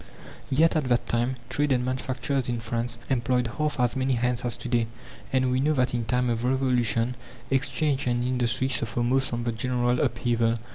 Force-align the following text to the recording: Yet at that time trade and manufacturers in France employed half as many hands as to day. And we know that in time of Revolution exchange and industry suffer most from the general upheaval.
Yet 0.49 0.75
at 0.75 0.85
that 0.85 1.07
time 1.07 1.35
trade 1.47 1.71
and 1.71 1.85
manufacturers 1.85 2.49
in 2.49 2.59
France 2.59 2.97
employed 3.07 3.45
half 3.59 3.79
as 3.79 3.95
many 3.95 4.13
hands 4.13 4.43
as 4.43 4.57
to 4.57 4.67
day. 4.67 4.87
And 5.31 5.51
we 5.51 5.59
know 5.59 5.73
that 5.73 5.93
in 5.93 6.05
time 6.05 6.27
of 6.31 6.43
Revolution 6.43 7.13
exchange 7.51 8.07
and 8.07 8.23
industry 8.23 8.67
suffer 8.67 9.03
most 9.03 9.29
from 9.29 9.43
the 9.43 9.51
general 9.51 9.99
upheaval. 10.01 10.57